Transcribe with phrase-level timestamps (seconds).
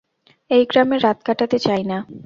[0.51, 1.97] এই গ্রামে রাত কাটাতে চাই না।